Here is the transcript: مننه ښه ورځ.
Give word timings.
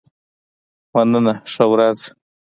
مننه 0.93 1.33
ښه 1.51 1.65
ورځ. 1.71 1.99